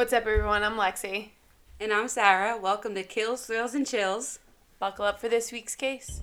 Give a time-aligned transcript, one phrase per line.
[0.00, 0.62] What's up, everyone?
[0.62, 1.32] I'm Lexi.
[1.78, 2.56] And I'm Sarah.
[2.56, 4.38] Welcome to Kills, Thrills, and Chills.
[4.78, 6.22] Buckle up for this week's case.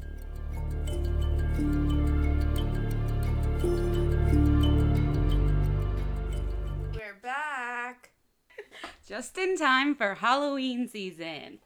[6.92, 8.10] We're back.
[9.08, 11.59] Just in time for Halloween season.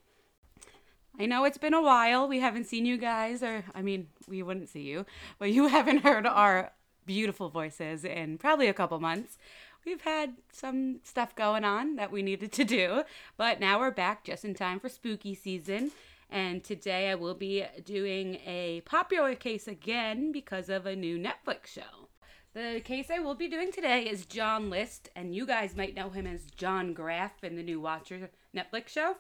[1.17, 2.27] I know it's been a while.
[2.27, 5.05] We haven't seen you guys, or I mean, we wouldn't see you,
[5.39, 6.73] but you haven't heard our
[7.05, 9.37] beautiful voices in probably a couple months.
[9.83, 13.03] We've had some stuff going on that we needed to do,
[13.35, 15.91] but now we're back just in time for spooky season.
[16.29, 21.67] And today I will be doing a popular case again because of a new Netflix
[21.67, 22.09] show.
[22.53, 26.09] The case I will be doing today is John List, and you guys might know
[26.09, 29.15] him as John Graff in the new Watcher Netflix show.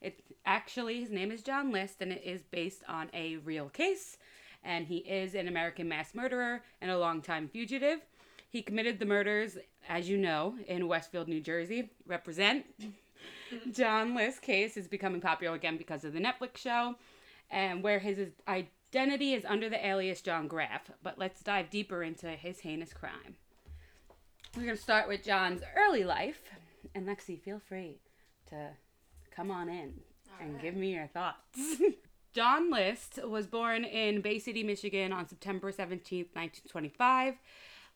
[0.00, 4.16] It actually his name is John List, and it is based on a real case.
[4.62, 8.00] And he is an American mass murderer and a longtime fugitive.
[8.48, 11.90] He committed the murders, as you know, in Westfield, New Jersey.
[12.06, 12.66] Represent.
[13.72, 16.96] John List's case is becoming popular again because of the Netflix show,
[17.50, 20.90] and where his identity is under the alias John Graff.
[21.02, 23.36] But let's dive deeper into his heinous crime.
[24.56, 26.42] We're going to start with John's early life.
[26.94, 27.98] And Lexi, feel free
[28.50, 28.70] to
[29.34, 29.94] come on in
[30.40, 31.58] and give me your thoughts.
[32.34, 37.34] John List was born in Bay City, Michigan on September 17th, 1925.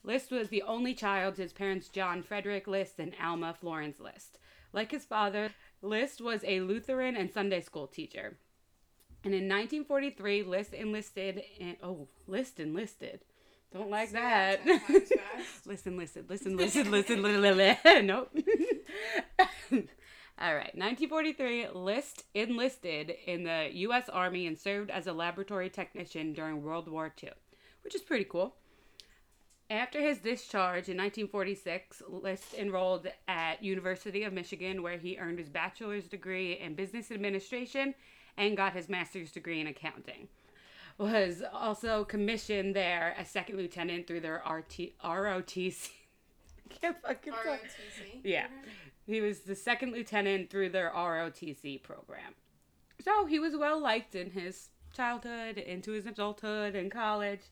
[0.09, 4.39] List was the only child to his parents John Frederick List and Alma Florence List.
[4.73, 5.51] Like his father,
[5.83, 8.39] List was a Lutheran and Sunday school teacher.
[9.23, 11.77] And in 1943, List enlisted in.
[11.83, 13.21] Oh, List enlisted.
[13.71, 14.65] Don't like that.
[15.67, 17.85] listen, listen, listen, listen, listen, listen.
[18.07, 18.35] nope.
[20.41, 20.75] All right.
[20.75, 24.09] 1943, List enlisted in the U.S.
[24.09, 27.33] Army and served as a laboratory technician during World War II,
[27.83, 28.55] which is pretty cool.
[29.71, 35.51] After his discharge in 1946, List enrolled at University of Michigan, where he earned his
[35.51, 37.95] bachelor's degree in business administration
[38.39, 40.29] and got his master's degree in accounting.
[40.97, 45.91] Was also commissioned there as second lieutenant through their RT, ROTC.
[46.71, 47.45] I can't fucking talk.
[47.45, 48.21] ROTC.
[48.25, 48.47] Yeah.
[48.47, 49.13] Mm-hmm.
[49.13, 52.35] He was the second lieutenant through their ROTC program.
[53.01, 57.43] So he was well liked in his childhood, into his adulthood, and college.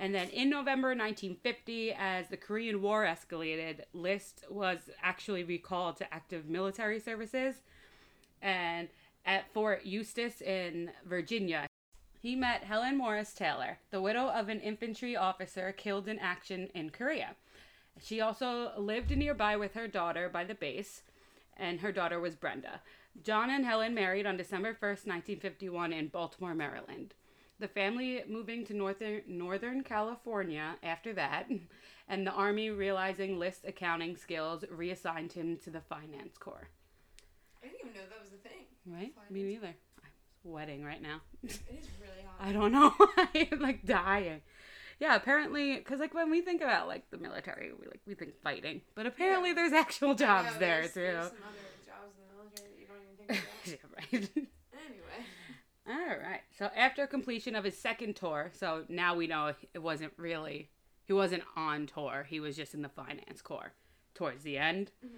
[0.00, 6.14] And then in November 1950, as the Korean War escalated, List was actually recalled to
[6.14, 7.56] active military services.
[8.40, 8.88] And
[9.26, 11.66] at Fort Eustis in Virginia,
[12.18, 16.88] he met Helen Morris Taylor, the widow of an infantry officer killed in action in
[16.88, 17.36] Korea.
[18.00, 21.02] She also lived nearby with her daughter by the base,
[21.58, 22.80] and her daughter was Brenda.
[23.22, 27.12] John and Helen married on December 1st, 1951, in Baltimore, Maryland.
[27.60, 31.46] The family moving to northern, northern California after that,
[32.08, 36.68] and the Army, realizing List's accounting skills, reassigned him to the Finance Corps.
[37.62, 38.64] I didn't even know that was a thing.
[38.86, 39.12] Right?
[39.28, 39.66] Me neither.
[39.66, 40.10] I'm
[40.40, 41.20] sweating right now.
[41.44, 42.36] It is really hot.
[42.40, 42.94] I don't know.
[43.52, 44.40] I'm like dying.
[44.98, 48.32] Yeah, apparently, because like when we think about like the military, we like we think
[48.42, 49.56] fighting, but apparently Yeah.
[49.56, 51.00] there's actual jobs there there's, too.
[51.02, 54.30] There's some other jobs in the military that you don't even think about.
[54.32, 54.48] yeah, right.
[55.90, 56.42] All right.
[56.56, 60.70] So after completion of his second tour, so now we know it wasn't really
[61.04, 62.24] he wasn't on tour.
[62.28, 63.72] He was just in the finance corps
[64.14, 64.92] towards the end.
[65.04, 65.16] Mm-hmm.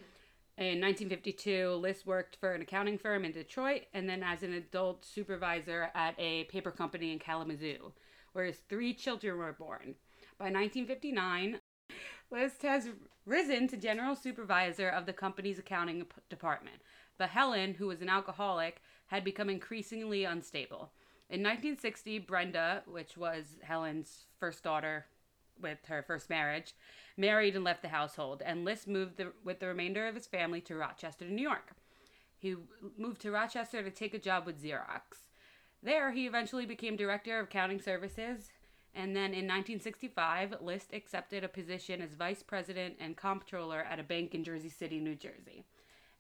[0.56, 5.05] In 1952, List worked for an accounting firm in Detroit and then as an adult
[5.05, 7.93] supervisor at a paper company in Kalamazoo,
[8.33, 9.94] where his three children were born.
[10.39, 11.59] By 1959,
[12.31, 12.89] List has
[13.27, 16.77] risen to general supervisor of the company's accounting p- department.
[17.19, 18.81] But Helen, who was an alcoholic,
[19.12, 20.91] had become increasingly unstable.
[21.28, 25.05] In 1960, Brenda, which was Helen's first daughter
[25.61, 26.73] with her first marriage,
[27.19, 30.62] married and left the household, and List moved the, with the remainder of his family
[30.62, 31.72] to Rochester, New York.
[32.39, 32.56] He
[32.97, 35.28] moved to Rochester to take a job with Xerox.
[35.83, 38.51] There, he eventually became director of accounting services,
[38.95, 44.05] and then in 1965, List accepted a position as vice president and comptroller at a
[44.05, 45.67] bank in Jersey City, New Jersey.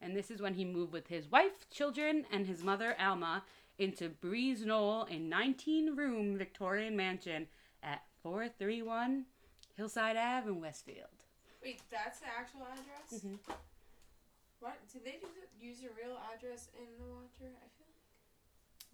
[0.02, 3.44] And this is when he moved with his wife, children, and his mother, Alma,
[3.78, 7.46] into Breeze Knoll, a 19 room Victorian mansion
[7.82, 9.24] at 431
[9.76, 11.06] Hillside Ave in Westfield.
[11.62, 13.24] Wait, that's the actual address?
[13.24, 13.38] Mhm.
[14.58, 14.76] What?
[14.92, 15.20] Did they
[15.60, 17.52] use, a real address in the Watcher?
[17.56, 17.86] I feel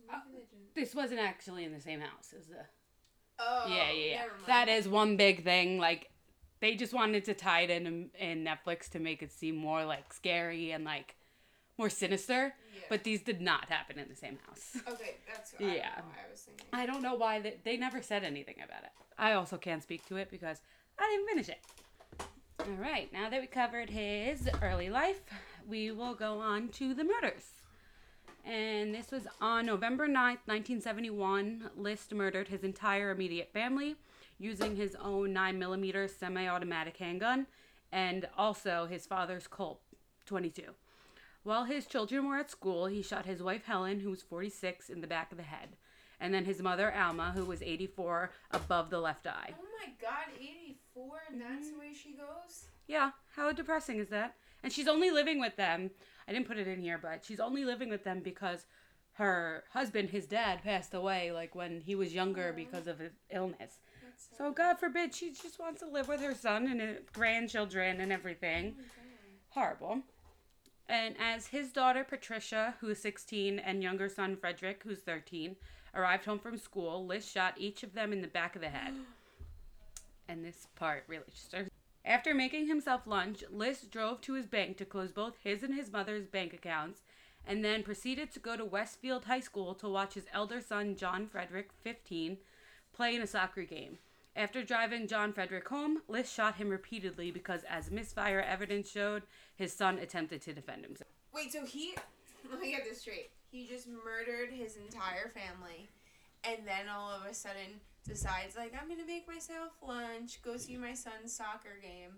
[0.07, 0.25] like.
[0.25, 0.75] Maybe they didn't.
[0.75, 2.67] This wasn't actually in the same house as the.
[3.39, 4.17] Oh, yeah, yeah, yeah.
[4.21, 4.47] never mind.
[4.47, 5.79] That is one big thing.
[5.79, 6.11] Like,
[6.61, 9.85] they just wanted to tie it in um, in Netflix to make it seem more
[9.85, 11.17] like scary and like
[11.79, 12.55] more sinister.
[12.75, 12.81] Yeah.
[12.89, 14.77] But these did not happen in the same house.
[14.89, 15.91] Okay, that's what I, Yeah.
[15.97, 16.67] don't know why I was thinking.
[16.73, 18.91] I don't know why they, they never said anything about it.
[19.19, 20.61] I also can't speak to it because
[20.99, 21.61] I didn't finish it.
[22.61, 25.21] All right, now that we covered his early life,
[25.69, 27.45] we will go on to the murders.
[28.45, 31.71] And this was on November 9th, 1971.
[31.77, 33.97] List murdered his entire immediate family
[34.39, 37.47] using his own 9mm semi automatic handgun
[37.93, 39.81] and also his father's Colt
[40.27, 40.63] 22.
[41.43, 45.01] While his children were at school, he shot his wife Helen, who was 46, in
[45.01, 45.77] the back of the head,
[46.21, 49.55] and then his mother Alma, who was 84, above the left eye.
[49.59, 52.67] Oh my god, 84, and that's the way she goes?
[52.87, 54.35] Yeah, how depressing is that?
[54.63, 55.91] And she's only living with them.
[56.27, 58.67] I didn't put it in here, but she's only living with them because
[59.13, 63.79] her husband, his dad, passed away like when he was younger because of his illness.
[64.37, 68.77] So God forbid she just wants to live with her son and grandchildren and everything.
[68.79, 68.83] Oh
[69.51, 70.01] Horrible.
[70.89, 75.57] And as his daughter Patricia, who's 16, and younger son Frederick, who's 13,
[75.95, 78.95] arrived home from school, List shot each of them in the back of the head.
[80.31, 81.71] And this part really just hurts.
[82.05, 85.91] After making himself lunch, List drove to his bank to close both his and his
[85.91, 87.01] mother's bank accounts,
[87.47, 91.27] and then proceeded to go to Westfield High School to watch his elder son, John
[91.27, 92.37] Frederick, 15,
[92.93, 93.97] play in a soccer game.
[94.39, 99.25] After driving John Frederick home, List shot him repeatedly because, as misfire evidence showed,
[99.57, 101.11] his son attempted to defend himself.
[101.35, 101.97] Wait, so he.
[102.51, 103.31] Let me get this straight.
[103.51, 105.89] He just murdered his entire family,
[106.45, 110.77] and then all of a sudden decides, like, I'm gonna make myself lunch, go see
[110.77, 112.13] my son's soccer game,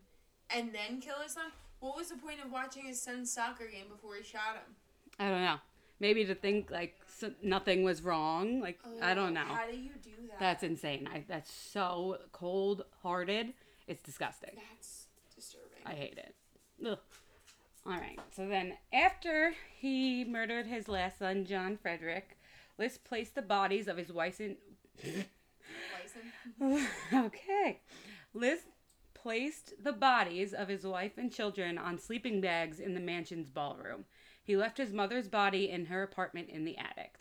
[0.55, 1.53] and then kill his son?
[1.79, 4.77] What was the point of watching his son's soccer game before he shot him?
[5.19, 5.57] I don't know.
[6.01, 8.61] Maybe to think like so nothing was wrong.
[8.61, 9.55] Like I don't oh, know.
[9.55, 10.41] How do you do that?
[10.41, 11.09] That's insane.
[11.13, 13.53] I that's so cold hearted.
[13.87, 14.53] It's disgusting.
[14.71, 15.83] That's disturbing.
[15.85, 16.35] I hate it.
[16.87, 16.99] Ugh.
[17.87, 18.19] All right.
[18.35, 22.39] So then, after he murdered his last son, John Frederick,
[22.79, 24.57] List placed the bodies of his wife and
[27.15, 27.81] okay.
[28.33, 28.67] List
[29.15, 34.05] placed the bodies of his wife and children on sleeping bags in the mansion's ballroom.
[34.51, 37.21] He left his mother's body in her apartment in the attic.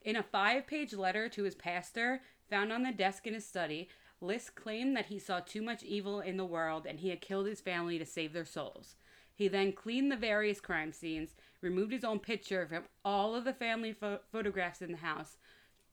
[0.00, 3.90] In a five page letter to his pastor found on the desk in his study,
[4.22, 7.46] List claimed that he saw too much evil in the world and he had killed
[7.46, 8.94] his family to save their souls.
[9.34, 13.52] He then cleaned the various crime scenes, removed his own picture from all of the
[13.52, 15.36] family pho- photographs in the house,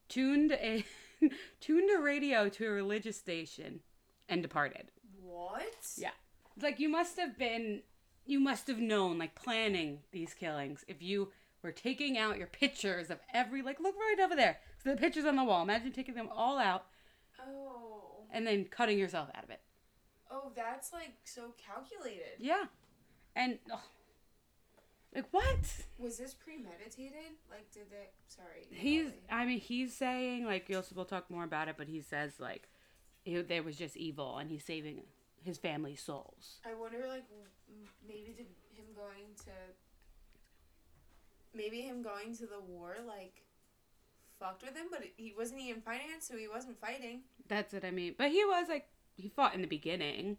[0.08, 0.86] tuned a
[1.60, 3.82] tuned a radio to a religious station,
[4.30, 4.90] and departed.
[5.22, 5.92] What?
[5.98, 6.12] Yeah.
[6.56, 7.82] It's like you must have been
[8.28, 11.30] you must have known like planning these killings if you
[11.64, 14.58] were taking out your pictures of every like look right over there.
[14.84, 15.64] So the pictures on the wall.
[15.64, 16.86] Imagine taking them all out
[17.42, 18.26] Oh.
[18.32, 19.62] and then cutting yourself out of it.
[20.30, 22.38] Oh, that's like so calculated.
[22.40, 22.66] Yeah.
[23.36, 23.80] And ugh.
[25.16, 25.58] like what?
[25.98, 27.38] Was this premeditated?
[27.50, 28.10] Like, did they?
[28.28, 28.68] Sorry.
[28.70, 29.16] He's Molly.
[29.32, 32.68] I mean he's saying like Yosef will talk more about it, but he says like
[33.26, 35.04] it, there was just evil and he's saving
[35.44, 36.60] his family's souls.
[36.66, 37.24] I wonder, like,
[38.08, 39.52] maybe did him going to.
[41.54, 43.42] Maybe him going to the war, like,
[44.40, 47.22] fucked with him, but he wasn't even in finance, so he wasn't fighting.
[47.48, 48.16] That's what I mean.
[48.18, 50.38] But he was like he fought in the beginning.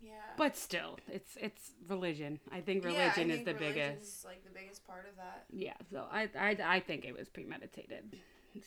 [0.00, 0.12] Yeah.
[0.36, 2.38] But still, it's it's religion.
[2.52, 4.24] I think religion Yeah, I religion is think the biggest.
[4.24, 5.44] like the biggest part of that.
[5.50, 8.16] Yeah, so I, I I think it was premeditated.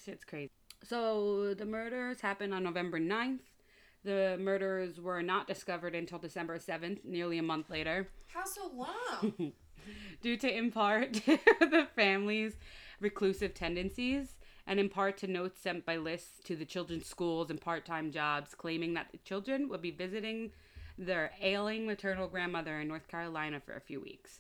[0.05, 0.51] Shit's crazy.
[0.83, 3.39] So the murders happened on November 9th.
[4.03, 9.53] The murders were not discovered until December 7th, nearly a month later, How so long?
[10.21, 12.53] due to in part the family's
[13.00, 17.60] reclusive tendencies and in part to notes sent by lists to the children's schools and
[17.60, 20.51] part-time jobs claiming that the children would be visiting
[20.98, 24.39] their ailing maternal grandmother in North Carolina for a few weeks.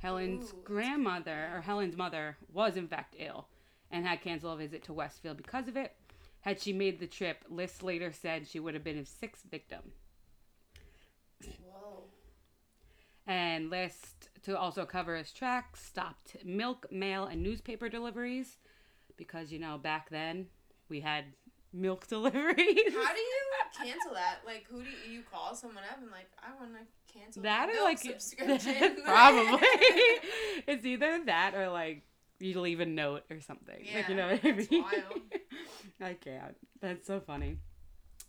[0.00, 0.58] Helen's Ooh.
[0.64, 3.46] grandmother, or Helen's mother, was in fact ill
[3.90, 5.94] and had canceled a visit to Westfield because of it.
[6.42, 9.92] Had she made the trip, List later said she would have been a sixth victim.
[11.64, 12.04] Whoa.
[13.26, 18.58] And List, to also cover his tracks, stopped milk, mail, and newspaper deliveries
[19.16, 20.46] because, you know, back then
[20.88, 21.26] we had
[21.72, 22.92] milk deliveries.
[22.92, 23.42] How do you
[23.84, 24.40] cancel that?
[24.44, 27.70] Like, who do you, you call someone up and like, I want to cancel that
[27.70, 28.96] or like subscription?
[29.04, 29.66] probably
[30.66, 32.02] it's either that or like
[32.42, 33.86] you leave a note or something.
[33.94, 34.84] Like you Yeah, know what i mean?
[36.00, 36.56] i can't.
[36.80, 37.58] That's so funny.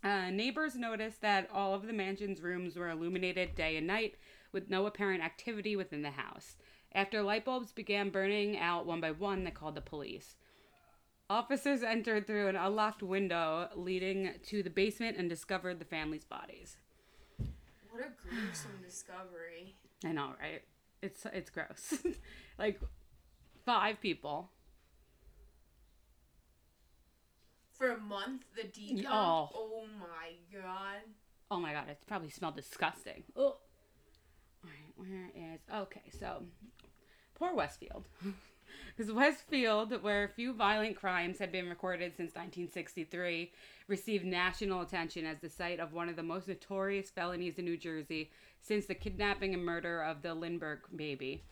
[0.02, 4.16] Uh, neighbors noticed that all of the mansion's rooms were illuminated day and night
[4.52, 6.56] with no apparent activity within the house.
[6.92, 10.36] After light bulbs began burning out one by one they called the police.
[11.30, 16.76] Officers entered through an unlocked window leading to the basement and discovered the family's bodies.
[17.90, 19.76] What a gruesome discovery.
[20.04, 20.62] I know, right?
[21.02, 21.94] It's it's gross.
[22.58, 22.80] like
[23.64, 24.50] five people.
[27.72, 29.06] For a month, the decom.
[29.10, 29.48] Oh.
[29.54, 31.00] Oh my god.
[31.50, 33.24] Oh my god, it probably smelled disgusting.
[33.36, 33.56] Oh.
[34.64, 36.44] Alright, where is okay, so
[37.34, 38.04] Poor Westfield.
[38.96, 43.50] Because Westfield, where a few violent crimes had been recorded since 1963,
[43.88, 47.76] received national attention as the site of one of the most notorious felonies in New
[47.76, 48.30] Jersey
[48.60, 51.42] since the kidnapping and murder of the Lindbergh baby.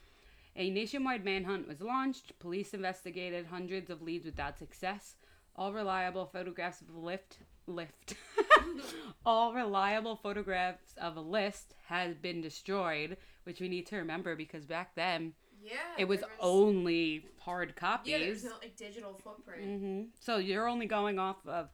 [0.57, 2.39] A nationwide manhunt was launched.
[2.39, 5.17] Police investigated hundreds of leads without success.
[5.57, 8.15] All reliable photographs of a lift lift.
[9.25, 14.67] All reliable photographs of a list has been destroyed, which we need to remember because
[14.67, 15.75] back then Yeah.
[15.97, 18.45] it was there only hard Yeah, there's copies.
[18.45, 19.65] no like digital footprint.
[19.81, 21.69] hmm So you're only going off of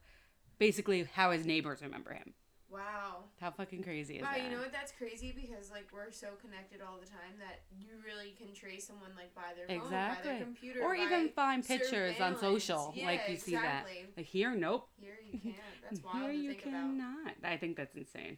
[0.58, 2.34] basically how his neighbors remember him.
[2.70, 3.24] Wow.
[3.40, 4.42] How fucking crazy is Wow, that?
[4.44, 4.72] you know what?
[4.72, 8.86] That's crazy because like we're so connected all the time that you really can trace
[8.86, 13.06] someone like by their phone, by their computer, or even find pictures on social, Yeah,
[13.06, 13.84] like you see that.
[13.86, 14.06] exactly.
[14.16, 14.88] Like here, nope.
[15.00, 15.56] Here you can't.
[15.82, 16.72] That's wild Here you think about.
[16.72, 17.34] cannot.
[17.42, 18.36] I think that's insane.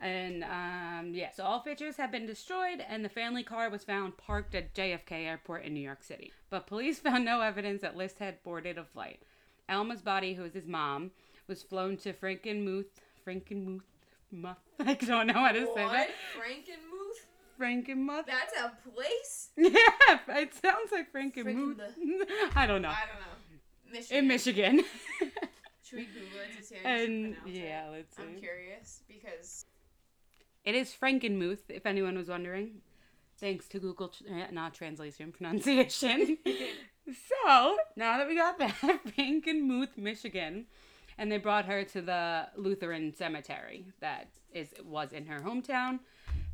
[0.00, 4.16] And um, yeah, so all pictures have been destroyed, and the family car was found
[4.16, 6.32] parked at JFK Airport in New York City.
[6.50, 9.22] But police found no evidence that List had boarded a flight.
[9.68, 11.12] Alma's body, who is his mom,
[11.52, 12.86] was flown to Frankenmuth.
[13.26, 13.82] Frankenmuth.
[14.30, 14.56] Muth.
[14.80, 15.92] I don't know how to say What?
[15.92, 16.08] that.
[16.34, 17.60] Frankenmuth?
[17.60, 18.24] Frankenmuth.
[18.26, 19.50] That's a place?
[19.58, 21.78] Yeah, it sounds like Frankenmuth.
[22.56, 22.88] I don't know.
[22.88, 23.92] I don't know.
[23.92, 24.16] Michigan.
[24.18, 24.84] In Michigan.
[25.84, 27.92] Should we Google it to see how and yeah, it?
[27.92, 28.22] let's see.
[28.22, 29.66] I'm curious because
[30.64, 32.80] It is Frankenmuth, if anyone was wondering.
[33.38, 36.38] Thanks to Google, tr- uh, not translation, pronunciation.
[37.06, 38.74] so, now that we got that,
[39.14, 40.64] Frankenmuth, Michigan,
[41.22, 46.00] and they brought her to the Lutheran cemetery that is was in her hometown.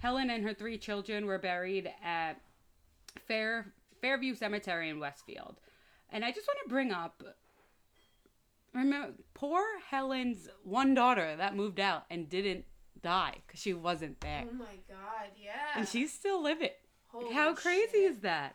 [0.01, 2.35] Helen and her three children were buried at
[3.27, 3.73] Fair
[4.03, 5.57] Fairview Cemetery in Westfield.
[6.13, 7.23] And I just want to bring up
[8.75, 12.67] remember poor Helen's one daughter that moved out and didn't
[13.03, 14.45] die because she wasn't there.
[14.51, 15.77] oh my god, yeah.
[15.77, 16.69] And she's still living.
[17.07, 18.11] Holy How crazy shit.
[18.11, 18.55] is that?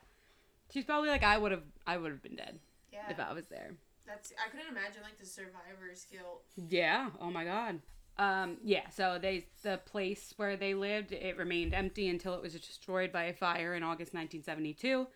[0.72, 2.60] She's probably like I would have I would have been dead
[2.92, 3.10] yeah.
[3.10, 3.72] if I was there.
[4.14, 6.44] That's I couldn't imagine like the survivor's guilt.
[6.70, 7.10] Yeah.
[7.20, 7.80] Oh my god.
[8.20, 12.54] Um, yeah, so they the place where they lived, it remained empty until it was
[12.54, 15.08] destroyed by a fire in August 1972.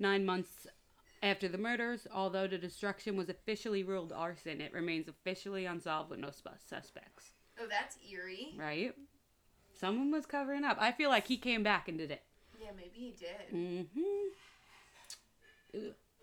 [0.00, 0.66] Nine months
[1.22, 6.18] after the murders, although the destruction was officially ruled arson, it remains officially unsolved with
[6.18, 7.30] no suspects.
[7.60, 8.54] Oh, that's eerie.
[8.58, 8.96] Right?
[9.78, 10.76] Someone was covering up.
[10.80, 12.22] I feel like he came back and did it.
[12.60, 13.54] Yeah, maybe he did.
[13.54, 14.30] Mm-hmm.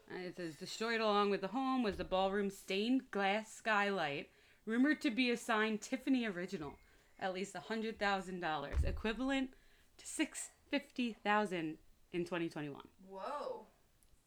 [0.10, 4.30] And it says destroyed along with the home was the ballroom stained glass skylight,
[4.66, 6.74] rumored to be a signed Tiffany original,
[7.20, 9.50] at least a hundred thousand dollars, equivalent
[9.98, 11.78] to six fifty thousand
[12.14, 12.88] in twenty twenty one.
[13.10, 13.66] Whoa.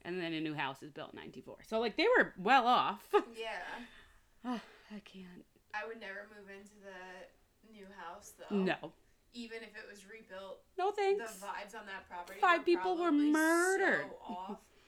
[0.02, 1.56] And then a new house is built in ninety four.
[1.66, 3.00] So like they were well off.
[3.38, 3.49] Yeah.
[4.44, 4.58] Ah,
[4.90, 5.44] I can't.
[5.75, 8.56] I would never move into the new house though.
[8.56, 8.92] No.
[9.34, 11.34] Even if it was rebuilt, No thanks.
[11.34, 12.40] the vibes on that property.
[12.40, 14.06] Five people were murdered.
[14.26, 14.58] So off.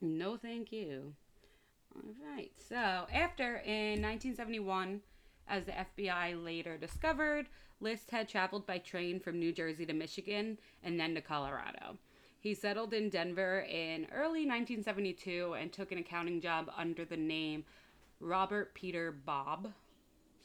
[0.00, 1.14] No, thank you.
[1.94, 2.52] All right.
[2.68, 5.00] So, after in 1971,
[5.48, 7.46] as the FBI later discovered,
[7.80, 11.98] List had traveled by train from New Jersey to Michigan and then to Colorado.
[12.38, 17.64] He settled in Denver in early 1972 and took an accounting job under the name
[18.20, 19.72] Robert Peter Bob.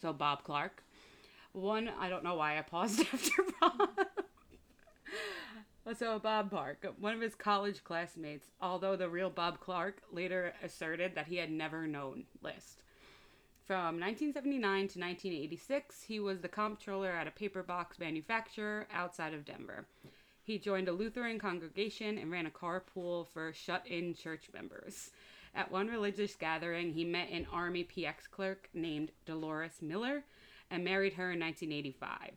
[0.02, 0.84] So, Bob Clark.
[1.54, 3.90] One, I don't know why I paused after Bob.
[5.94, 11.14] So Bob Park, one of his college classmates, although the real Bob Clark later asserted
[11.14, 12.82] that he had never known List.
[13.66, 19.46] From 1979 to 1986, he was the comptroller at a paper box manufacturer outside of
[19.46, 19.86] Denver.
[20.44, 25.12] He joined a Lutheran congregation and ran a carpool for shut-in church members.
[25.54, 30.24] At one religious gathering, he met an Army PX clerk named Dolores Miller
[30.70, 32.32] and married her in 1985.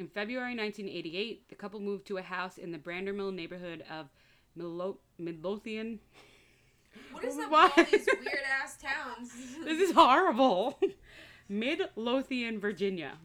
[0.00, 4.08] In February 1988, the couple moved to a house in the Brandermill neighborhood of
[4.58, 6.00] Midlo- Midlothian.
[7.12, 7.64] What is up Why?
[7.66, 9.30] with all these weird ass towns?
[9.64, 10.80] This is horrible.
[11.50, 13.18] Midlothian, Virginia,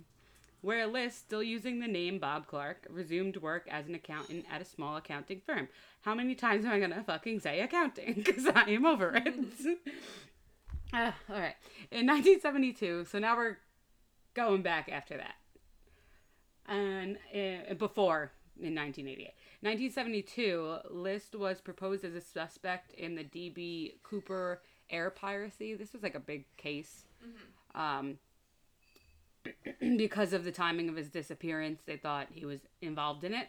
[0.60, 4.66] where List, still using the name Bob Clark, resumed work as an accountant at a
[4.66, 5.70] small accounting firm.
[6.02, 8.16] How many times am I gonna fucking say accounting?
[8.16, 9.80] Because I am over it.
[10.94, 11.56] Ah, all right.
[11.90, 13.58] In 1972, so now we're
[14.34, 15.36] going back after that.
[16.68, 19.34] And uh, before in 1988.
[19.62, 25.74] 1972, List was proposed as a suspect in the DB Cooper air piracy.
[25.76, 27.06] This was like a big case.
[27.74, 28.18] Um,
[29.98, 33.48] because of the timing of his disappearance, they thought he was involved in it.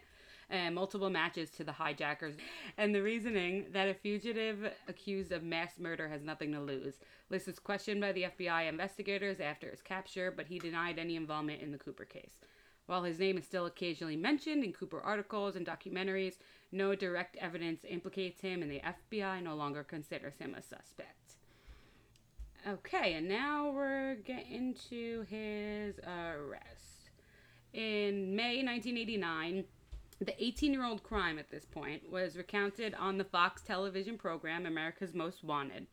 [0.49, 2.35] And multiple matches to the hijackers.
[2.79, 6.95] And the reasoning that a fugitive accused of mass murder has nothing to lose.
[7.31, 11.63] List was questioned by the FBI investigators after his capture, but he denied any involvement
[11.63, 12.39] in the Cooper case.
[12.87, 16.39] While his name is still occasionally mentioned in Cooper articles and documentaries,
[16.71, 21.33] no direct evidence implicates him, and the FBI no longer considers him a suspect.
[22.69, 27.11] Okay, and now we're getting to his arrest.
[27.73, 29.65] In May 1989,
[30.21, 34.67] the 18 year old crime at this point was recounted on the Fox television program
[34.67, 35.87] America's Most Wanted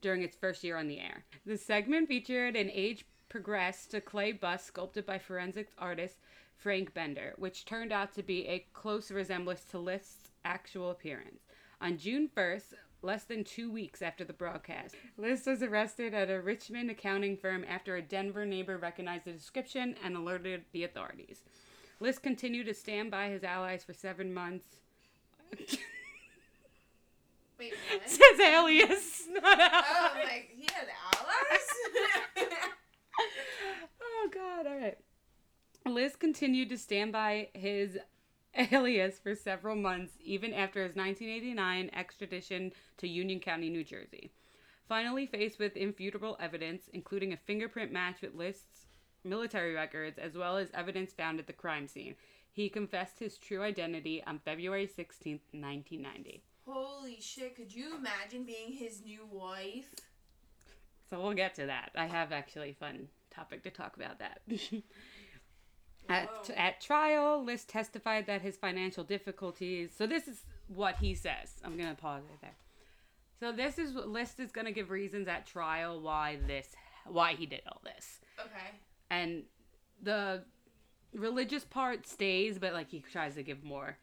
[0.00, 1.24] during its first year on the air.
[1.46, 6.18] The segment featured an age progressed to clay bust sculpted by forensic artist
[6.54, 11.46] Frank Bender, which turned out to be a close resemblance to List's actual appearance.
[11.80, 16.42] On June 1st, less than two weeks after the broadcast, List was arrested at a
[16.42, 21.40] Richmond accounting firm after a Denver neighbor recognized the description and alerted the authorities.
[21.98, 24.66] List continued to stand by his allies for seven months.
[27.58, 28.02] Wait, what?
[28.08, 32.48] Says alias, not oh, like he had allies?
[34.32, 34.98] god, all right.
[35.86, 37.98] List continued to stand by his
[38.72, 44.30] alias for several months, even after his 1989 extradition to Union County, New Jersey.
[44.88, 48.86] Finally, faced with infutable evidence, including a fingerprint match with List's
[49.24, 52.14] military records, as well as evidence found at the crime scene,
[52.50, 56.42] he confessed his true identity on February 16, 1990.
[56.66, 59.94] Holy shit, could you imagine being his new wife?
[61.08, 61.90] So we'll get to that.
[61.96, 64.40] I have actually fun topic to talk about that.
[66.08, 69.90] at, at trial, List testified that his financial difficulties.
[69.96, 71.60] So this is what he says.
[71.64, 72.56] I'm gonna pause right there.
[73.38, 76.68] So this is what List is gonna give reasons at trial why this,
[77.06, 78.78] why he did all this, Okay.
[79.10, 79.44] and
[80.02, 80.44] the
[81.14, 83.96] religious part stays, but like he tries to give more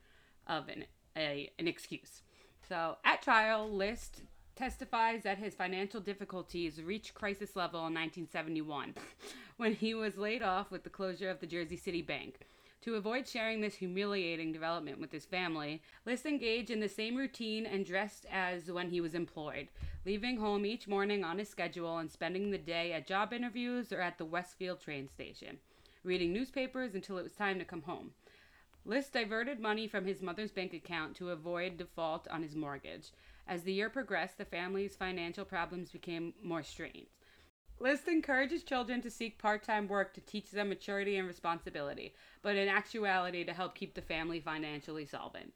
[0.48, 2.22] of an a, an excuse.
[2.67, 4.22] So at trial, List
[4.57, 8.95] testifies that his financial difficulties reached crisis level in 1971
[9.57, 12.39] when he was laid off with the closure of the Jersey City Bank.
[12.81, 17.65] To avoid sharing this humiliating development with his family, List engaged in the same routine
[17.65, 19.67] and dressed as when he was employed,
[20.05, 24.01] leaving home each morning on his schedule and spending the day at job interviews or
[24.01, 25.57] at the Westfield train station,
[26.03, 28.11] reading newspapers until it was time to come home.
[28.85, 33.11] List diverted money from his mother's bank account to avoid default on his mortgage.
[33.48, 37.07] As the year progressed, the family's financial problems became more strained.
[37.79, 42.55] List encourages children to seek part time work to teach them maturity and responsibility, but
[42.55, 45.53] in actuality to help keep the family financially solvent.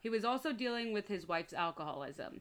[0.00, 2.40] He was also dealing with his wife's alcoholism.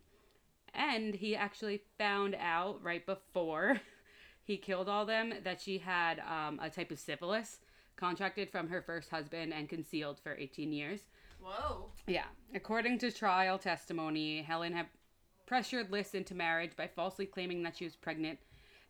[0.73, 3.79] And he actually found out right before
[4.43, 7.59] he killed all them that she had um, a type of syphilis
[7.95, 11.01] contracted from her first husband and concealed for 18 years.
[11.41, 11.91] Whoa.
[12.07, 12.25] Yeah.
[12.59, 14.87] According to trial testimony, Helen had
[15.45, 18.37] pressured List into marriage by falsely claiming that she was pregnant,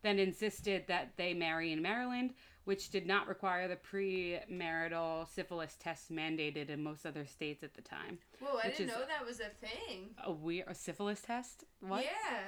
[0.02, 6.12] then insisted that they marry in Maryland, which did not require the premarital syphilis test
[6.12, 8.18] mandated in most other states at the time.
[8.40, 10.16] Whoa, I didn't know that was a thing.
[10.26, 11.64] A weird a syphilis test?
[11.80, 12.04] What?
[12.04, 12.40] Yeah.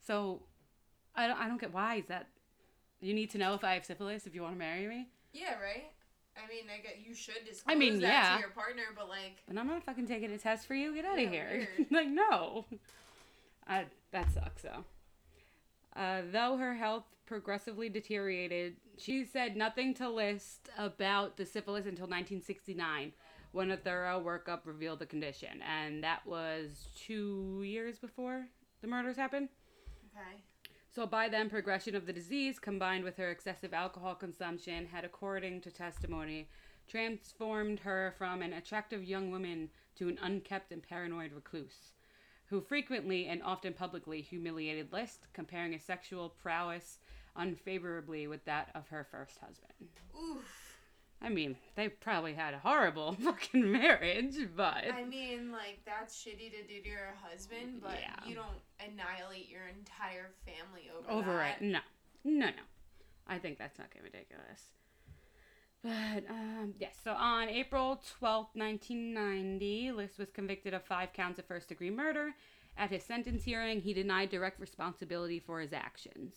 [0.00, 0.40] So
[1.14, 2.28] I don't, I don't get why is that
[3.02, 5.10] you need to know if I have syphilis if you want to marry me?
[5.34, 5.92] Yeah, right?
[6.36, 8.34] I mean, I get you should disclose I mean, that yeah.
[8.36, 10.94] to your partner, but like, But I'm not fucking taking a test for you.
[10.94, 11.68] Get out Yeah, of here.
[11.90, 12.64] like, no.
[13.66, 14.84] I, that sucks, though.
[15.94, 22.06] Uh, though her health progressively deteriorated, she said nothing to list about the syphilis until
[22.06, 23.12] 1969,
[23.52, 25.60] when a thorough workup revealed the condition.
[25.62, 28.46] And that was two years before
[28.80, 29.48] the murders happened.
[30.16, 30.42] okay.
[30.94, 35.62] So by then, progression of the disease combined with her excessive alcohol consumption had, according
[35.62, 36.50] to testimony,
[36.86, 41.92] transformed her from an attractive young woman to an unkept and paranoid recluse,
[42.46, 46.98] who frequently and often publicly humiliated List, comparing his sexual prowess
[47.36, 49.88] unfavorably with that of her first husband.
[50.14, 50.61] Oof.
[51.24, 56.50] I mean, they probably had a horrible fucking marriage, but I mean, like that's shitty
[56.50, 58.16] to do to your husband, but Yeah.
[58.26, 61.62] you don't annihilate your entire family over over that.
[61.62, 61.64] it.
[61.64, 61.78] No,
[62.24, 62.62] no, no.
[63.28, 64.72] I think that's fucking ridiculous.
[65.84, 71.38] But um, yes, so on April twelfth, nineteen ninety, List was convicted of five counts
[71.38, 72.34] of first degree murder.
[72.76, 76.34] At his sentence hearing, he denied direct responsibility for his actions.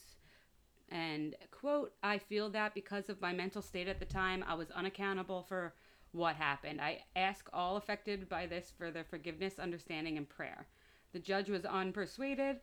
[0.89, 4.71] And quote, I feel that because of my mental state at the time, I was
[4.71, 5.73] unaccountable for
[6.11, 6.79] what happened.
[6.79, 10.67] I ask all affected by this for their forgiveness, understanding, and prayer.
[11.11, 12.57] The judge was unpersuaded,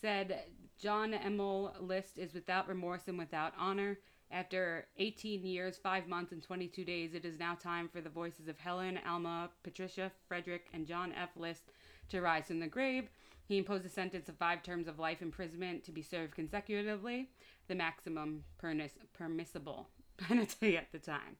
[0.00, 0.40] said
[0.78, 3.98] John Emil List is without remorse and without honor.
[4.30, 8.48] After 18 years, 5 months, and 22 days, it is now time for the voices
[8.48, 11.30] of Helen, Alma, Patricia, Frederick, and John F.
[11.36, 11.64] List
[12.08, 13.08] to rise from the grave.
[13.46, 17.28] He imposed a sentence of five terms of life imprisonment to be served consecutively,
[17.72, 21.36] the maximum pernis- permissible penalty at the time.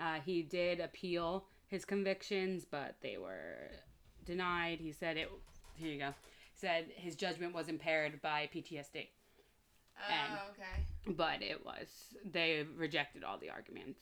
[0.00, 3.70] Uh, he did appeal his convictions, but they were
[4.24, 4.78] denied.
[4.80, 5.30] He said it.
[5.74, 6.14] Here you go.
[6.54, 9.08] Said his judgment was impaired by PTSD,
[9.98, 11.12] Oh, And- okay.
[11.14, 11.88] but it was.
[12.24, 14.00] They rejected all the arguments.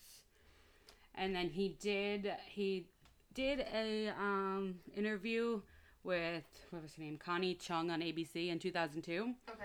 [1.16, 2.32] And then he did.
[2.46, 2.86] He
[3.34, 5.62] did a um, interview
[6.04, 9.34] with what was her name, Connie Chung on ABC in 2002.
[9.50, 9.64] Okay.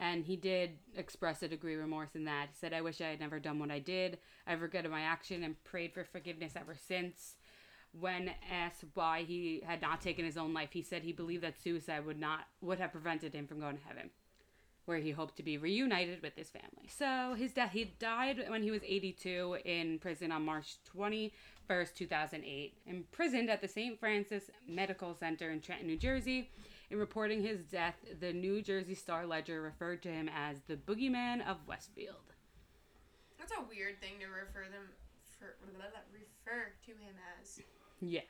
[0.00, 2.46] And he did express a degree of remorse in that.
[2.48, 4.16] He said, I wish I had never done what I did.
[4.46, 7.34] I've regretted my action and prayed for forgiveness ever since.
[7.92, 11.60] When asked why he had not taken his own life, he said he believed that
[11.60, 14.10] suicide would not would have prevented him from going to heaven,
[14.86, 16.88] where he hoped to be reunited with his family.
[16.88, 22.78] So his death he died when he was 82 in prison on March 21st, 2008,
[22.86, 23.98] imprisoned at the St.
[23.98, 26.48] Francis Medical Center in Trenton, New Jersey.
[26.90, 31.46] In reporting his death, the New Jersey Star Ledger referred to him as the boogeyman
[31.46, 32.34] of Westfield.
[33.38, 34.88] That's a weird thing to refer them
[35.38, 35.54] for
[36.12, 37.60] refer to him as.
[38.00, 38.20] Yeah.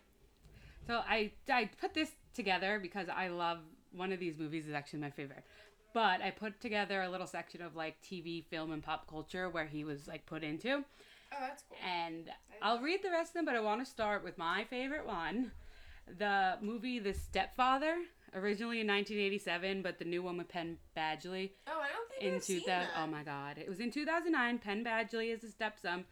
[0.87, 3.59] So I I put this together because I love
[3.92, 5.44] one of these movies is actually my favorite.
[5.92, 9.66] But I put together a little section of like TV, film, and pop culture where
[9.66, 10.85] he was like put into,
[11.33, 11.79] Oh, that's cool.
[11.85, 12.31] and
[12.62, 13.44] I'll read the rest of them.
[13.46, 15.51] But I want to start with my favorite one,
[16.18, 17.96] the movie The Stepfather,
[18.35, 22.35] originally in 1987, but the new one with Penn Badgley Oh, I don't think in
[22.37, 22.90] I've seen 2000 that.
[22.97, 26.05] oh my god it was in 2009 penn badgley is a stepson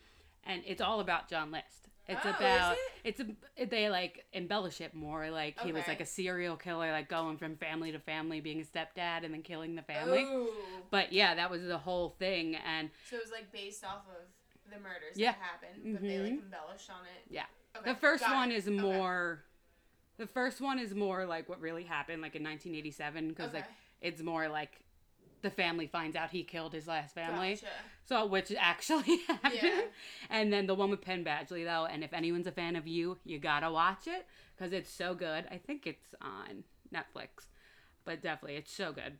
[0.45, 4.81] and it's all about john list it's Oh, is about it's a they like embellish
[4.81, 8.41] it more like he was like a serial killer like going from family to family
[8.41, 10.49] being a stepdad and then killing the family Ooh.
[10.91, 14.73] but yeah that was the whole thing and So it was like based off of
[14.73, 15.33] the murders Yeah.
[15.33, 16.43] that happened, but they like Mhm.
[16.45, 17.31] embellished on it.
[17.31, 17.45] yeah
[17.77, 18.57] Okay, the first got one it.
[18.57, 18.77] is Okay.
[20.19, 23.65] The first one is more like what really happened like in 1987 because like
[24.01, 24.81] it's more like
[25.43, 27.67] the family finds out he killed his last family Gotcha.
[28.09, 29.61] So, which actually happened.
[29.63, 29.81] Yeah.
[30.31, 31.85] And then the one with Penn Badgley, though.
[31.85, 34.27] And if anyone's a fan of you, you gotta watch it
[34.57, 35.45] because it's so good.
[35.51, 37.49] I think it's on Netflix,
[38.07, 39.19] but definitely it's so good.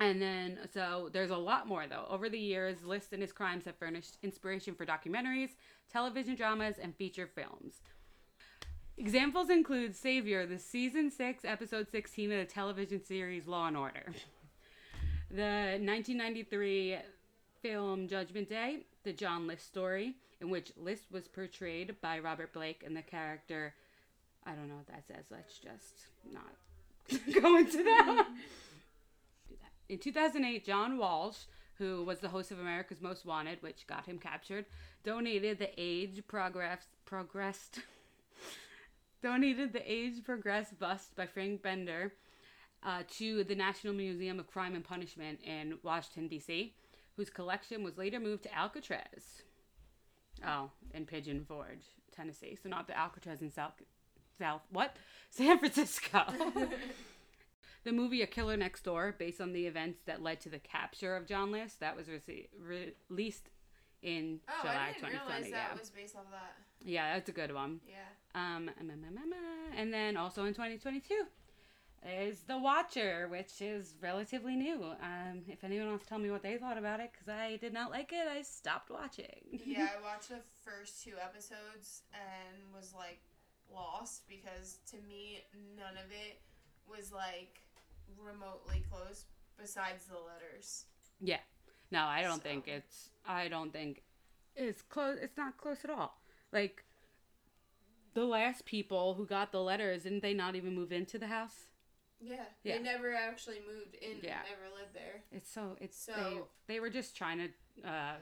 [0.00, 2.06] And then, so there's a lot more though.
[2.08, 5.50] Over the years, List and his crimes have furnished inspiration for documentaries,
[5.92, 7.82] television dramas, and feature films.
[8.96, 14.04] Examples include Savior, the season 6, episode 16 of the television series Law and Order.
[15.30, 16.98] The 1993
[17.60, 22.84] film Judgment Day, the John List story, in which List was portrayed by Robert Blake
[22.86, 23.74] and the character.
[24.46, 25.24] I don't know what that says.
[25.28, 28.28] Let's just not go into that.
[29.88, 31.38] In 2008, John Walsh,
[31.78, 34.66] who was the host of America's Most Wanted, which got him captured,
[35.02, 37.80] donated the age progress progressed
[39.24, 42.12] donated the age progressed bust by Frank Bender
[42.84, 46.74] uh, to the National Museum of Crime and Punishment in Washington, D.C.,
[47.16, 49.42] whose collection was later moved to Alcatraz.
[50.46, 52.58] Oh, in Pigeon Forge, Tennessee.
[52.62, 53.72] So not the Alcatraz in South,
[54.38, 54.94] South what?
[55.30, 56.24] San Francisco.
[57.84, 61.16] the movie A Killer Next Door, based on the events that led to the capture
[61.16, 62.92] of John List, that was re-
[64.02, 65.14] in Oh, July I didn't 2020.
[65.14, 65.78] realize that yeah.
[65.80, 66.56] was based off that.
[66.84, 67.80] Yeah, that's a good one.
[67.88, 67.94] Yeah.
[68.34, 68.70] Um,
[69.76, 71.14] and then also in 2022
[72.06, 74.82] is The Watcher, which is relatively new.
[75.02, 77.72] Um, if anyone wants to tell me what they thought about it, because I did
[77.72, 79.60] not like it, I stopped watching.
[79.64, 83.20] Yeah, I watched the first two episodes and was like
[83.72, 85.44] lost because to me
[85.76, 86.40] none of it
[86.88, 87.62] was like
[88.22, 89.24] remotely close
[89.58, 90.84] besides the letters.
[91.20, 91.38] yeah.
[91.90, 93.10] No, I don't So- think it's.
[93.26, 94.02] I don't think
[94.56, 95.16] it's close.
[95.22, 96.20] It's not close at all.
[96.54, 96.84] Like
[98.14, 101.66] the last people who got the letters, didn't they not even move into the house?
[102.20, 102.36] Yeah.
[102.62, 102.78] Yeah.
[102.78, 104.18] They never actually moved in.
[104.22, 104.38] Yeah.
[104.48, 105.24] Never lived there.
[105.32, 105.76] It's so.
[105.80, 106.12] It's So-
[106.66, 106.74] they.
[106.74, 108.14] They were just trying to uh,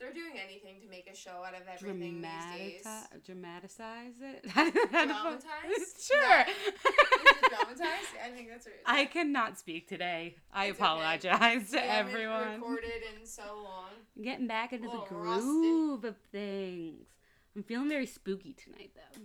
[0.00, 2.82] They're doing anything to make a show out of everything these days.
[3.26, 4.42] dramatize, dramatize it.
[4.90, 6.06] Dramatize?
[6.08, 6.40] sure.
[6.40, 7.09] Is
[7.52, 8.08] it dramatized?
[8.24, 8.82] I think that's what it is.
[8.86, 10.36] I cannot speak today.
[10.52, 10.84] I It's okay.
[10.84, 12.54] apologize to We haven't everyone.
[12.54, 13.90] recorded in so long.
[14.22, 15.42] Getting back into the Little rusty.
[15.42, 17.06] groove of things.
[17.56, 19.20] I'm feeling very spooky tonight, though.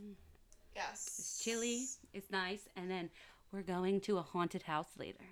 [0.75, 1.15] Yes.
[1.19, 1.83] It's chilly.
[2.13, 3.09] It's nice, and then
[3.51, 5.23] we're going to a haunted house later,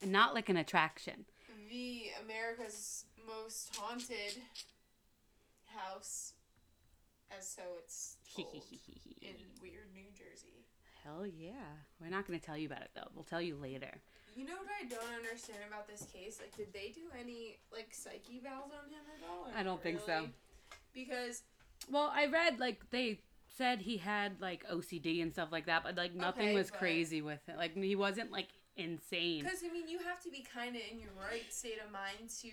[0.00, 1.24] and not like an attraction.
[1.70, 4.40] The America's most haunted
[5.66, 6.34] house,
[7.36, 8.62] as so it's told
[9.20, 10.63] in weird New Jersey.
[11.04, 11.52] Hell yeah!
[12.00, 13.08] We're not going to tell you about it though.
[13.14, 14.00] We'll tell you later.
[14.34, 16.38] You know what I don't understand about this case?
[16.40, 19.46] Like, did they do any like psych evals on him at all?
[19.54, 20.26] I don't think so.
[20.94, 21.42] Because
[21.90, 23.20] Well, I read like they
[23.56, 26.78] said he had like OCD and stuff like that, but like nothing Okay, was but-
[26.80, 27.56] crazy with it.
[27.58, 29.44] Like he wasn't like insane.
[29.44, 32.30] Because I mean, you have to be kind of in your right state of mind
[32.40, 32.50] to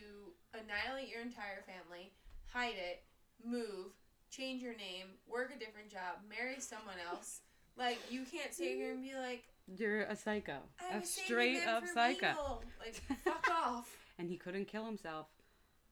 [0.59, 2.11] annihilate your entire family,
[2.53, 3.01] hide it,
[3.43, 3.93] move,
[4.29, 7.39] change your name, work a different job, marry someone else.
[7.77, 9.43] Like you can't sit here and be like,
[9.77, 10.57] You're a psycho.
[10.91, 12.29] I a straight up psycho.
[12.31, 12.63] evil.
[12.79, 13.89] Like fuck off.
[14.19, 15.27] And he couldn't kill himself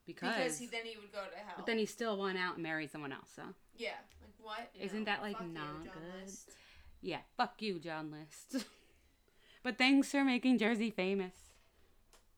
[0.05, 1.53] because, Because he, then he would go to hell.
[1.57, 3.43] but then he still went out and married someone else, so
[3.77, 3.89] yeah,
[4.21, 4.69] like what?
[4.79, 6.21] Isn't that, like, you, not John good?
[6.25, 6.49] List.
[7.01, 8.65] yeah, fuck you, John List.
[9.63, 11.33] but thanks for making Jersey famous.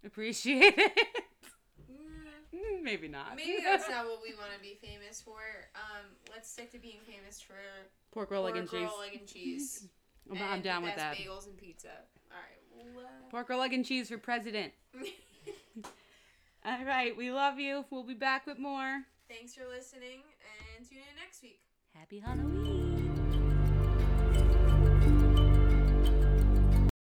[0.05, 0.91] Appreciate it.
[2.83, 3.35] Maybe not.
[3.35, 5.39] Maybe that's not what we want to be famous for.
[5.75, 7.53] Um, let's stick to being famous for
[8.11, 9.11] pork roll, egg, and pork roll, cheese.
[9.13, 9.87] egg, and cheese.
[10.31, 11.15] I'm, and I'm down with that.
[11.15, 11.89] Bagels and pizza.
[12.31, 12.95] All right.
[12.95, 14.73] Well, Pork roll, egg, and cheese for president.
[14.99, 15.87] uh,
[16.65, 17.85] All right, we love you.
[17.89, 19.01] We'll be back with more.
[19.27, 20.21] Thanks for listening,
[20.77, 21.59] and tune in next week.
[21.93, 23.10] Happy Halloween.